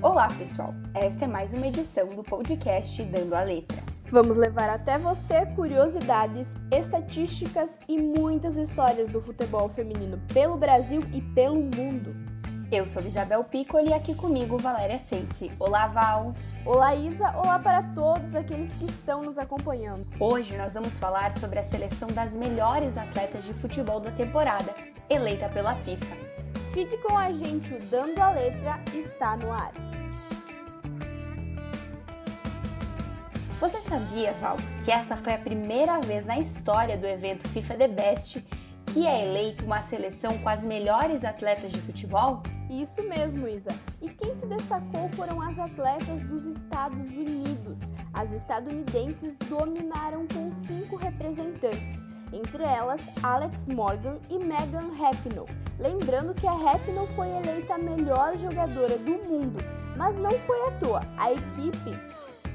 Olá, 0.00 0.28
pessoal! 0.28 0.72
Esta 0.94 1.24
é 1.24 1.28
mais 1.28 1.52
uma 1.52 1.66
edição 1.66 2.06
do 2.06 2.22
podcast 2.22 3.02
Dando 3.02 3.34
a 3.34 3.42
Letra. 3.42 3.82
Vamos 4.12 4.36
levar 4.36 4.70
até 4.70 4.96
você 4.96 5.44
curiosidades, 5.56 6.46
estatísticas 6.70 7.80
e 7.88 8.00
muitas 8.00 8.56
histórias 8.56 9.08
do 9.08 9.20
futebol 9.20 9.68
feminino 9.70 10.16
pelo 10.32 10.56
Brasil 10.56 11.02
e 11.12 11.20
pelo 11.20 11.56
mundo. 11.56 12.14
Eu 12.70 12.86
sou 12.86 13.02
Isabel 13.02 13.42
Piccoli 13.42 13.88
e 13.88 13.92
aqui 13.92 14.14
comigo 14.14 14.56
Valéria 14.56 15.00
Sense. 15.00 15.50
Olá, 15.58 15.88
Val! 15.88 16.32
Olá, 16.64 16.94
Isa! 16.94 17.32
Olá 17.36 17.58
para 17.58 17.82
todos 17.92 18.36
aqueles 18.36 18.72
que 18.74 18.84
estão 18.84 19.22
nos 19.22 19.36
acompanhando. 19.36 20.06
Hoje 20.20 20.56
nós 20.56 20.74
vamos 20.74 20.96
falar 20.96 21.36
sobre 21.38 21.58
a 21.58 21.64
seleção 21.64 22.06
das 22.10 22.36
melhores 22.36 22.96
atletas 22.96 23.44
de 23.44 23.52
futebol 23.54 23.98
da 23.98 24.12
temporada, 24.12 24.72
eleita 25.10 25.48
pela 25.48 25.74
FIFA. 25.74 26.16
Fique 26.72 26.96
com 26.98 27.18
a 27.18 27.32
gente, 27.32 27.74
o 27.74 27.80
Dando 27.90 28.20
a 28.20 28.30
Letra 28.30 28.78
está 28.94 29.36
no 29.36 29.50
ar. 29.50 29.87
Você 33.60 33.80
sabia, 33.80 34.32
Val, 34.34 34.56
que 34.84 34.90
essa 34.90 35.16
foi 35.16 35.34
a 35.34 35.38
primeira 35.38 36.00
vez 36.00 36.24
na 36.24 36.38
história 36.38 36.96
do 36.96 37.06
evento 37.06 37.48
FIFA 37.48 37.74
The 37.74 37.88
Best 37.88 38.44
que 38.92 39.06
é 39.06 39.28
eleita 39.28 39.64
uma 39.64 39.82
seleção 39.82 40.38
com 40.38 40.48
as 40.48 40.62
melhores 40.62 41.24
atletas 41.24 41.70
de 41.70 41.80
futebol? 41.80 42.42
Isso 42.70 43.02
mesmo, 43.02 43.46
Isa. 43.46 43.68
E 44.00 44.08
quem 44.08 44.34
se 44.34 44.46
destacou 44.46 45.08
foram 45.10 45.40
as 45.42 45.58
atletas 45.58 46.22
dos 46.22 46.44
Estados 46.44 47.12
Unidos. 47.12 47.78
As 48.14 48.32
estadunidenses 48.32 49.36
dominaram 49.48 50.26
com 50.28 50.50
cinco 50.66 50.96
representantes, 50.96 51.82
entre 52.32 52.62
elas 52.62 53.02
Alex 53.22 53.68
Morgan 53.68 54.18
e 54.30 54.38
Megan 54.38 54.90
Rapinoe. 54.98 55.48
Lembrando 55.78 56.34
que 56.34 56.46
a 56.46 56.52
Rapinoe 56.52 57.06
foi 57.14 57.28
eleita 57.28 57.74
a 57.74 57.78
melhor 57.78 58.36
jogadora 58.38 58.98
do 58.98 59.12
mundo, 59.28 59.58
mas 59.96 60.16
não 60.16 60.30
foi 60.30 60.60
à 60.66 60.70
toa. 60.72 61.00
A 61.16 61.32
equipe 61.32 61.90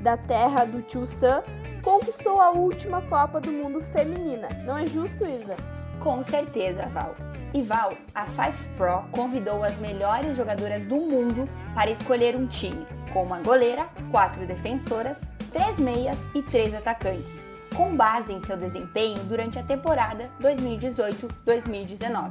da 0.00 0.16
terra 0.16 0.64
do 0.64 0.82
Tio 0.82 1.06
Sam, 1.06 1.42
conquistou 1.82 2.40
a 2.40 2.50
última 2.50 3.02
Copa 3.02 3.40
do 3.40 3.50
Mundo 3.50 3.80
feminina. 3.92 4.48
Não 4.64 4.76
é 4.76 4.86
justo, 4.86 5.24
Isa? 5.24 5.56
Com 6.00 6.22
certeza, 6.22 6.86
Val. 6.86 7.14
E 7.52 7.62
Val, 7.62 7.94
a 8.14 8.24
Five 8.26 8.56
Pro 8.76 9.02
convidou 9.10 9.64
as 9.64 9.78
melhores 9.78 10.36
jogadoras 10.36 10.86
do 10.86 10.96
mundo 10.96 11.48
para 11.74 11.90
escolher 11.90 12.36
um 12.36 12.46
time, 12.46 12.86
com 13.12 13.24
uma 13.24 13.40
goleira, 13.40 13.88
quatro 14.10 14.46
defensoras, 14.46 15.20
três 15.52 15.76
meias 15.78 16.16
e 16.34 16.42
três 16.42 16.72
atacantes, 16.74 17.42
com 17.74 17.96
base 17.96 18.32
em 18.32 18.40
seu 18.42 18.56
desempenho 18.56 19.18
durante 19.24 19.58
a 19.58 19.64
temporada 19.64 20.30
2018-2019. 20.40 22.30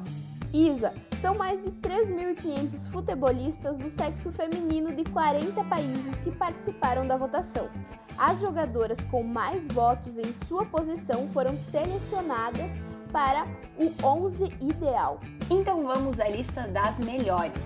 Isa, 0.54 0.94
são 1.22 1.36
mais 1.36 1.62
de 1.62 1.72
3.500 1.72 2.90
futebolistas 2.92 3.78
do 3.78 3.90
sexo 3.90 4.32
feminino 4.32 4.94
de 4.94 5.04
40 5.06 5.64
países 5.66 6.16
que 6.24 6.32
participaram 6.32 7.06
da 7.06 7.18
votação. 7.18 7.70
As 8.18 8.40
jogadoras 8.40 9.00
com 9.12 9.24
mais 9.24 9.68
votos 9.68 10.18
em 10.18 10.34
sua 10.48 10.66
posição 10.66 11.28
foram 11.30 11.58
selecionadas 11.58 12.72
para 13.12 13.46
o 13.78 13.92
11 14.06 14.46
ideal. 14.62 15.20
Então 15.50 15.86
vamos 15.86 16.20
à 16.20 16.28
lista 16.28 16.68
das 16.68 16.98
melhores. 17.00 17.62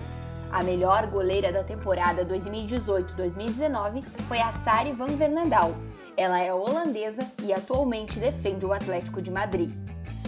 A 0.50 0.62
melhor 0.62 1.06
goleira 1.08 1.52
da 1.52 1.64
temporada 1.64 2.24
2018-2019 2.24 4.02
foi 4.28 4.40
a 4.40 4.52
Sari 4.52 4.92
van 4.92 5.16
Vernandal. 5.16 5.74
Ela 6.16 6.40
é 6.40 6.54
holandesa 6.54 7.26
e 7.42 7.52
atualmente 7.52 8.20
defende 8.20 8.64
o 8.64 8.72
Atlético 8.72 9.20
de 9.20 9.30
Madrid. 9.30 9.72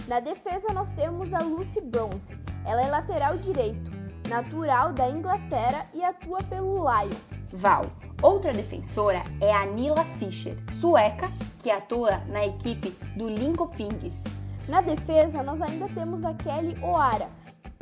Na 0.07 0.19
defesa 0.19 0.73
nós 0.73 0.89
temos 0.91 1.33
a 1.33 1.39
Lucy 1.39 1.81
Bronze. 1.81 2.35
Ela 2.67 2.81
é 2.81 2.87
lateral 2.87 3.37
direito, 3.37 3.89
natural 4.27 4.91
da 4.91 5.09
Inglaterra 5.09 5.85
e 5.93 6.03
atua 6.03 6.43
pelo 6.43 6.75
Lyon. 6.75 7.17
Val. 7.53 7.85
Outra 8.21 8.51
defensora 8.51 9.23
é 9.39 9.53
a 9.53 9.65
Nila 9.65 10.03
Fischer, 10.19 10.57
sueca, 10.73 11.29
que 11.59 11.71
atua 11.71 12.17
na 12.27 12.45
equipe 12.45 12.89
do 13.15 13.29
Linkopings. 13.29 14.23
Na 14.67 14.81
defesa 14.81 15.41
nós 15.43 15.61
ainda 15.61 15.87
temos 15.89 16.25
a 16.25 16.33
Kelly 16.33 16.75
O'Hara. 16.83 17.29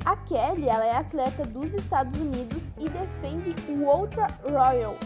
A 0.06 0.16
Kelly 0.18 0.70
ela 0.70 0.86
é 0.86 0.98
atleta 0.98 1.46
dos 1.46 1.74
Estados 1.74 2.20
Unidos 2.22 2.64
e 2.78 2.88
defende 2.88 3.56
o 3.72 3.90
Ultra 3.90 4.28
Royals, 4.44 5.00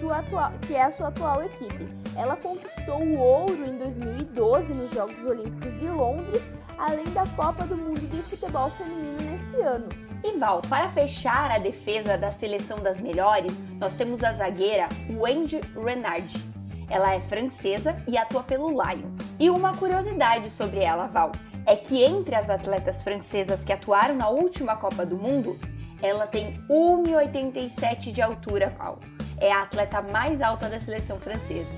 sua 0.00 0.20
atual, 0.20 0.52
que 0.66 0.74
é 0.74 0.84
a 0.84 0.90
sua 0.90 1.08
atual 1.08 1.42
equipe. 1.42 1.86
Ela 2.16 2.36
conquistou 2.36 3.02
o 3.02 3.18
ouro 3.18 3.66
em 3.66 3.76
2012 3.76 4.72
nos 4.72 4.90
Jogos 4.92 5.22
Olímpicos 5.26 5.78
de 5.78 5.88
Londres, 5.88 6.42
além 6.78 7.04
da 7.12 7.26
Copa 7.36 7.66
do 7.66 7.76
Mundo 7.76 8.00
de 8.00 8.22
Futebol 8.22 8.70
Feminino 8.70 9.16
neste 9.22 9.60
ano. 9.60 9.88
E 10.22 10.38
Val, 10.38 10.62
para 10.62 10.88
fechar 10.88 11.50
a 11.50 11.58
defesa 11.58 12.16
da 12.16 12.30
seleção 12.30 12.78
das 12.78 12.98
melhores, 12.98 13.60
nós 13.78 13.94
temos 13.94 14.24
a 14.24 14.32
zagueira 14.32 14.88
Wendy 15.10 15.60
Renard. 15.74 16.42
Ela 16.88 17.14
é 17.14 17.20
francesa 17.20 17.96
e 18.06 18.16
atua 18.16 18.42
pelo 18.42 18.70
Lyon. 18.70 19.10
E 19.38 19.50
uma 19.50 19.76
curiosidade 19.76 20.50
sobre 20.50 20.80
ela, 20.80 21.06
Val, 21.08 21.32
é 21.66 21.76
que 21.76 22.02
entre 22.02 22.34
as 22.34 22.48
atletas 22.48 23.02
francesas 23.02 23.64
que 23.64 23.72
atuaram 23.72 24.14
na 24.14 24.28
última 24.28 24.76
Copa 24.76 25.04
do 25.04 25.16
Mundo, 25.16 25.58
ela 26.02 26.26
tem 26.26 26.60
1,87 26.70 28.12
de 28.12 28.22
altura, 28.22 28.74
Val. 28.78 28.98
É 29.38 29.52
a 29.52 29.62
atleta 29.62 30.00
mais 30.00 30.40
alta 30.40 30.68
da 30.68 30.80
seleção 30.80 31.18
francesa. 31.18 31.74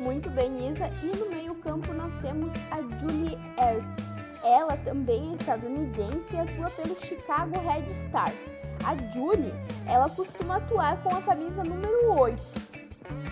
Muito 0.00 0.30
bem, 0.30 0.70
Isa. 0.70 0.90
E 1.02 1.16
no 1.16 1.28
meio-campo 1.28 1.92
nós 1.92 2.12
temos 2.20 2.52
a 2.70 2.80
Julie 2.98 3.38
Ertz. 3.58 3.96
Ela 4.44 4.76
também 4.78 5.32
é 5.32 5.34
estadunidense 5.34 6.34
e 6.34 6.38
atua 6.38 6.70
pelo 6.70 7.00
Chicago 7.00 7.58
Red 7.60 7.90
Stars. 7.90 8.52
A 8.84 8.96
Julie, 9.12 9.52
ela 9.86 10.08
costuma 10.08 10.56
atuar 10.56 11.02
com 11.02 11.14
a 11.14 11.22
camisa 11.22 11.64
número 11.64 12.12
8. 12.12 12.42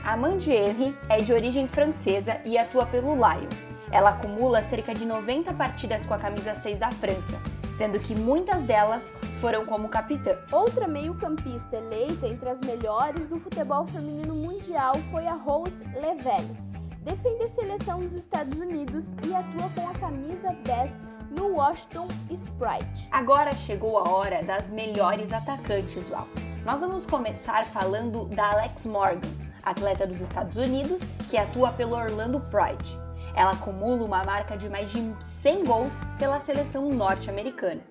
A 0.05 0.17
Mandieri 0.17 0.97
é 1.09 1.19
de 1.19 1.33
origem 1.33 1.69
francesa 1.69 2.41
e 2.45 2.59
atua 2.59 2.87
pelo 2.87 3.15
Lyon. 3.15 3.49
Ela 3.93 4.11
acumula 4.11 4.63
cerca 4.63 4.95
de 4.95 5.05
90 5.05 5.53
partidas 5.55 6.05
com 6.05 6.15
a 6.15 6.19
camisa 6.19 6.55
6 6.55 6.79
da 6.79 6.91
França, 6.91 7.41
sendo 7.79 7.99
que 7.99 8.15
muitas 8.15 8.65
delas 8.65 9.09
foram 9.41 9.65
como 9.65 9.89
capitã. 9.89 10.37
Outra 10.51 10.89
meio-campista 10.89 11.77
eleita 11.77 12.27
entre 12.27 12.49
as 12.49 12.61
melhores 12.61 13.27
do 13.29 13.39
futebol 13.39 13.87
feminino 13.87 14.35
mundial 14.35 14.95
foi 15.11 15.27
a 15.27 15.35
Rose 15.35 15.85
Lavelle. 15.95 16.66
Defende 17.07 17.45
a 17.45 17.47
seleção 17.47 18.01
dos 18.01 18.15
Estados 18.15 18.59
Unidos 18.59 19.05
e 19.25 19.33
atua 19.33 19.71
com 19.77 19.89
a 19.89 19.95
camisa 19.95 20.53
10 20.65 20.99
no 21.31 21.55
Washington 21.55 22.09
Sprite. 22.33 23.07
Agora 23.13 23.53
chegou 23.53 23.99
a 23.99 24.11
hora 24.11 24.43
das 24.43 24.73
melhores 24.73 25.33
atacantes, 25.33 26.09
Val. 26.09 26.27
Nós 26.65 26.81
vamos 26.81 27.07
começar 27.07 27.65
falando 27.65 28.25
da 28.25 28.51
Alex 28.51 28.87
Morgan, 28.87 29.31
atleta 29.63 30.05
dos 30.05 30.21
Estados 30.21 30.57
Unidos 30.57 31.01
que 31.31 31.37
atua 31.37 31.71
pelo 31.71 31.95
Orlando 31.95 32.41
Pride. 32.41 32.99
Ela 33.37 33.53
acumula 33.53 34.05
uma 34.05 34.25
marca 34.25 34.57
de 34.57 34.69
mais 34.69 34.91
de 34.91 35.15
100 35.21 35.65
gols 35.65 36.01
pela 36.19 36.41
seleção 36.41 36.89
norte-americana. 36.89 37.83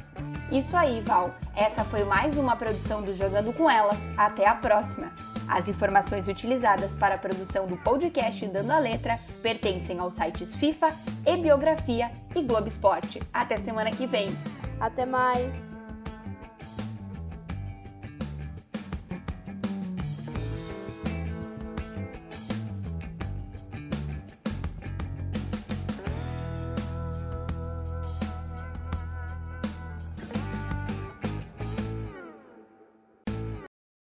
Isso 0.51 0.77
aí, 0.77 1.01
Val. 1.03 1.35
Essa 1.55 1.85
foi 1.85 2.05
mais 2.05 2.37
uma 2.37 2.57
produção 2.57 3.03
do 3.03 3.13
Jogando 3.13 3.53
com 3.53 3.69
Elas. 3.69 3.99
Até 4.17 4.47
a 4.47 4.55
próxima! 4.55 5.13
As 5.49 5.69
informações 5.69 6.29
utilizadas 6.29 6.95
para 6.95 7.17
a 7.17 7.19
produção 7.19 7.67
do 7.67 7.77
podcast 7.79 8.47
Dando 8.47 8.71
a 8.71 8.79
Letra 8.79 9.19
pertencem 9.43 9.99
aos 9.99 10.15
sites 10.15 10.55
FIFA, 10.55 10.89
e 11.27 11.37
Biografia 11.37 12.11
e 12.35 12.43
Globo 12.43 12.69
Esporte. 12.69 13.21
Até 13.33 13.59
semana 13.59 13.91
que 13.91 14.07
vem. 14.07 14.29
Até 14.81 15.05
mais! 15.05 15.68